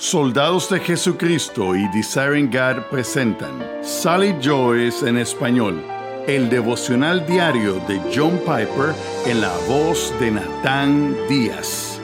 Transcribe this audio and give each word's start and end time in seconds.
Soldados 0.00 0.70
de 0.70 0.80
Jesucristo 0.80 1.76
y 1.76 1.86
Desiring 1.88 2.50
God 2.50 2.84
presentan 2.90 3.62
Sally 3.82 4.34
Joyce 4.42 5.06
en 5.06 5.18
español, 5.18 5.84
el 6.26 6.48
devocional 6.48 7.26
diario 7.26 7.74
de 7.86 8.00
John 8.10 8.38
Piper 8.38 8.94
en 9.26 9.42
la 9.42 9.54
voz 9.68 10.10
de 10.18 10.30
Natán 10.30 11.14
Díaz. 11.28 12.00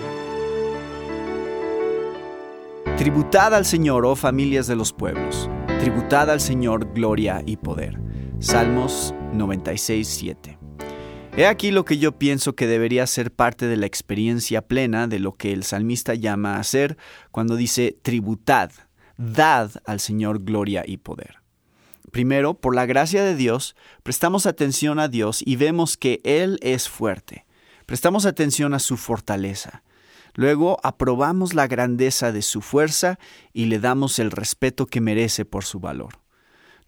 Tributad 2.98 3.54
al 3.54 3.64
Señor, 3.64 4.04
oh 4.04 4.14
familias 4.14 4.66
de 4.66 4.76
los 4.76 4.92
pueblos, 4.92 5.48
tributad 5.80 6.30
al 6.30 6.42
Señor 6.42 6.92
gloria 6.92 7.42
y 7.46 7.56
poder. 7.56 7.98
Salmos 8.40 9.14
96, 9.32 10.06
7. 10.06 10.55
He 11.38 11.46
aquí 11.46 11.70
lo 11.70 11.84
que 11.84 11.98
yo 11.98 12.12
pienso 12.12 12.54
que 12.54 12.66
debería 12.66 13.06
ser 13.06 13.30
parte 13.30 13.66
de 13.66 13.76
la 13.76 13.84
experiencia 13.84 14.62
plena 14.62 15.06
de 15.06 15.18
lo 15.18 15.34
que 15.34 15.52
el 15.52 15.64
salmista 15.64 16.14
llama 16.14 16.56
a 16.56 16.64
ser 16.64 16.96
cuando 17.30 17.56
dice 17.56 17.98
tributad, 18.00 18.70
dad 19.18 19.70
al 19.84 20.00
Señor 20.00 20.42
gloria 20.42 20.82
y 20.86 20.96
poder. 20.96 21.42
Primero, 22.10 22.54
por 22.54 22.74
la 22.74 22.86
gracia 22.86 23.22
de 23.22 23.36
Dios, 23.36 23.76
prestamos 24.02 24.46
atención 24.46 24.98
a 24.98 25.08
Dios 25.08 25.42
y 25.44 25.56
vemos 25.56 25.98
que 25.98 26.22
Él 26.24 26.58
es 26.62 26.88
fuerte. 26.88 27.44
Prestamos 27.84 28.24
atención 28.24 28.72
a 28.72 28.78
su 28.78 28.96
fortaleza. 28.96 29.82
Luego 30.32 30.78
aprobamos 30.82 31.52
la 31.52 31.66
grandeza 31.66 32.32
de 32.32 32.40
su 32.40 32.62
fuerza 32.62 33.18
y 33.52 33.66
le 33.66 33.78
damos 33.78 34.18
el 34.18 34.30
respeto 34.30 34.86
que 34.86 35.02
merece 35.02 35.44
por 35.44 35.64
su 35.64 35.80
valor. 35.80 36.18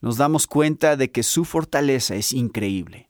Nos 0.01 0.17
damos 0.17 0.47
cuenta 0.47 0.97
de 0.97 1.11
que 1.11 1.23
su 1.23 1.45
fortaleza 1.45 2.15
es 2.15 2.33
increíble. 2.33 3.09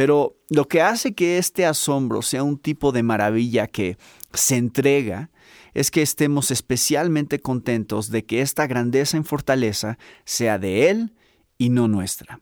Pero 0.00 0.38
lo 0.48 0.66
que 0.66 0.80
hace 0.80 1.14
que 1.14 1.36
este 1.36 1.66
asombro 1.66 2.22
sea 2.22 2.42
un 2.42 2.56
tipo 2.56 2.90
de 2.90 3.02
maravilla 3.02 3.66
que 3.66 3.98
se 4.32 4.56
entrega 4.56 5.28
es 5.74 5.90
que 5.90 6.00
estemos 6.00 6.50
especialmente 6.50 7.40
contentos 7.40 8.10
de 8.10 8.24
que 8.24 8.40
esta 8.40 8.66
grandeza 8.66 9.18
en 9.18 9.26
fortaleza 9.26 9.98
sea 10.24 10.58
de 10.58 10.88
Él 10.88 11.12
y 11.58 11.68
no 11.68 11.86
nuestra. 11.86 12.40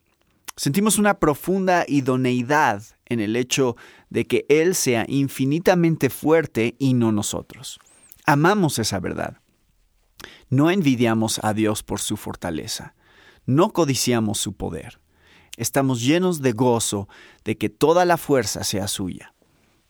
Sentimos 0.55 1.01
una 1.01 1.19
profunda 1.19 1.85
idoneidad 1.89 2.85
en 3.07 3.19
el 3.19 3.35
hecho 3.35 3.75
de 4.09 4.25
que 4.25 4.47
Él 4.49 4.77
sea 4.77 5.05
infinitamente 5.09 6.11
fuerte 6.11 6.77
y 6.79 6.95
no 6.95 7.11
nosotros. 7.11 7.81
Amamos 8.25 8.79
esa 8.79 9.01
verdad. 9.01 9.39
No 10.49 10.71
envidiamos 10.71 11.41
a 11.43 11.55
Dios 11.55 11.83
por 11.83 11.99
su 11.99 12.17
fortaleza. 12.17 12.95
No 13.47 13.73
codiciamos 13.73 14.39
su 14.39 14.53
poder 14.53 15.01
estamos 15.59 16.01
llenos 16.01 16.41
de 16.41 16.53
gozo 16.53 17.09
de 17.45 17.59
que 17.59 17.69
toda 17.69 18.05
la 18.05 18.17
fuerza 18.17 18.65
sea 18.65 18.89
suya. 18.89 19.35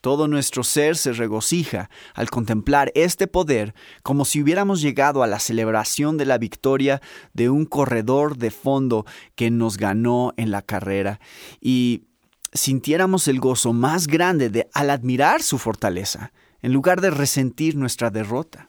Todo 0.01 0.29
nuestro 0.29 0.63
ser 0.63 0.97
se 0.97 1.13
regocija 1.13 1.91
al 2.15 2.31
contemplar 2.31 2.93
este 2.95 3.27
poder 3.27 3.75
como 4.03 4.25
si 4.25 4.41
hubiéramos 4.41 4.81
llegado 4.81 5.23
a 5.23 5.27
la 5.27 5.41
celebración 5.41 6.17
de 6.17 6.25
la 6.25 6.39
victoria 6.39 7.03
de 7.35 7.51
un 7.51 7.67
corredor 7.67 8.37
de 8.37 8.51
fondo 8.51 9.07
que 9.35 9.51
nos 9.51 9.77
ganó 9.77 10.33
en 10.37 10.51
la 10.51 10.63
carrera 10.63 11.21
y 11.61 12.05
sintiéramos 12.53 13.27
el 13.29 13.41
gozo 13.41 13.73
más 13.73 14.07
grande 14.07 14.51
de 14.51 14.69
al 14.73 14.91
admirar 14.91 15.43
su 15.43 15.59
fortaleza 15.59 16.33
en 16.63 16.73
lugar 16.73 17.01
de 17.01 17.11
resentir 17.11 17.77
nuestra 17.77 18.11
derrota. 18.11 18.69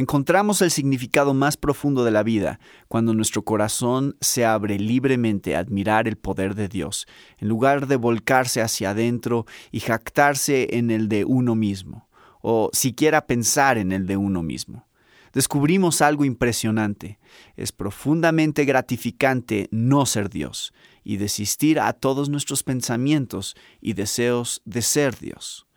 Encontramos 0.00 0.62
el 0.62 0.70
significado 0.70 1.34
más 1.34 1.56
profundo 1.56 2.04
de 2.04 2.12
la 2.12 2.22
vida 2.22 2.60
cuando 2.86 3.14
nuestro 3.14 3.42
corazón 3.42 4.16
se 4.20 4.44
abre 4.44 4.78
libremente 4.78 5.56
a 5.56 5.58
admirar 5.58 6.06
el 6.06 6.16
poder 6.16 6.54
de 6.54 6.68
Dios, 6.68 7.08
en 7.38 7.48
lugar 7.48 7.88
de 7.88 7.96
volcarse 7.96 8.62
hacia 8.62 8.90
adentro 8.90 9.44
y 9.72 9.80
jactarse 9.80 10.76
en 10.76 10.92
el 10.92 11.08
de 11.08 11.24
uno 11.24 11.56
mismo, 11.56 12.08
o 12.42 12.70
siquiera 12.72 13.26
pensar 13.26 13.76
en 13.76 13.90
el 13.90 14.06
de 14.06 14.16
uno 14.16 14.44
mismo. 14.44 14.86
Descubrimos 15.32 16.00
algo 16.00 16.24
impresionante. 16.24 17.18
Es 17.56 17.72
profundamente 17.72 18.64
gratificante 18.64 19.68
no 19.72 20.06
ser 20.06 20.30
Dios 20.30 20.72
y 21.02 21.16
desistir 21.16 21.80
a 21.80 21.92
todos 21.92 22.28
nuestros 22.28 22.62
pensamientos 22.62 23.56
y 23.80 23.94
deseos 23.94 24.62
de 24.64 24.82
ser 24.82 25.18
Dios. 25.18 25.67